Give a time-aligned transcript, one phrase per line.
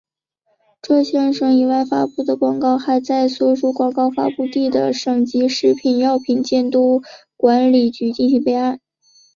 [0.81, 7.03] 浙江省以外发布的广告还在所属广告发布地的省级食品药品监督
[7.37, 8.79] 管理局进行备案。